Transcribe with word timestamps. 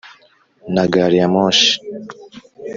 na 0.73 0.83
gare-ya-moshi 0.93 1.73